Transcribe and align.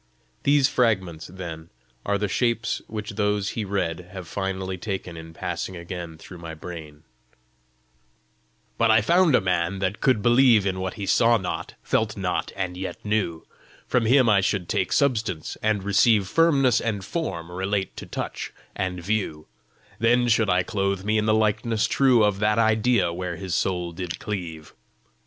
These 0.41 0.67
fragments, 0.67 1.27
then, 1.27 1.69
are 2.07 2.17
the 2.17 2.27
shapes 2.27 2.81
which 2.87 3.11
those 3.11 3.49
he 3.49 3.63
read 3.63 3.99
have 4.13 4.27
finally 4.27 4.75
taken 4.75 5.15
in 5.15 5.31
passing 5.31 5.77
again 5.77 6.17
through 6.17 6.39
my 6.39 6.55
brain: 6.55 7.03
"But 8.79 8.89
if 8.89 8.93
I 9.11 9.13
found 9.13 9.35
a 9.35 9.39
man 9.41 9.77
that 9.77 10.01
could 10.01 10.23
believe 10.23 10.65
In 10.65 10.79
what 10.79 10.95
he 10.95 11.05
saw 11.05 11.37
not, 11.37 11.75
felt 11.83 12.17
not, 12.17 12.51
and 12.55 12.75
yet 12.77 12.97
knew, 13.05 13.45
From 13.85 14.07
him 14.07 14.27
I 14.27 14.41
should 14.41 14.67
take 14.67 14.91
substance, 14.91 15.55
and 15.61 15.83
receive 15.83 16.27
Firmness 16.27 16.81
and 16.81 17.05
form 17.05 17.51
relate 17.51 17.95
to 17.97 18.07
touch 18.07 18.51
and 18.75 19.03
view; 19.03 19.45
Then 19.99 20.27
should 20.29 20.49
I 20.49 20.63
clothe 20.63 21.03
me 21.05 21.19
in 21.19 21.27
the 21.27 21.35
likeness 21.35 21.85
true 21.85 22.23
Of 22.23 22.39
that 22.39 22.57
idea 22.57 23.13
where 23.13 23.35
his 23.35 23.53
soul 23.53 23.91
did 23.91 24.17
cleave!" 24.17 24.73